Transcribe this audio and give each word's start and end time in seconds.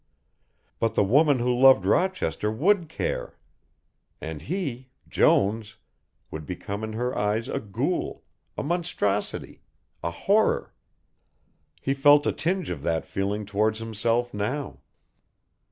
But 0.79 0.95
the 0.95 1.03
woman 1.03 1.37
who 1.37 1.53
loved 1.55 1.85
Rochester 1.85 2.51
would 2.51 2.89
care. 2.89 3.37
And 4.19 4.41
he, 4.41 4.89
Jones, 5.07 5.77
would 6.31 6.43
become 6.43 6.83
in 6.83 6.93
her 6.93 7.15
eyes 7.15 7.47
a 7.47 7.59
ghoul, 7.59 8.23
a 8.57 8.63
monstrosity, 8.63 9.61
a 10.01 10.09
horror. 10.09 10.73
He 11.79 11.93
felt 11.93 12.25
a 12.25 12.31
tinge 12.31 12.71
of 12.71 12.81
that 12.81 13.05
feeling 13.05 13.45
towards 13.45 13.77
himself 13.77 14.33
now. 14.33 14.79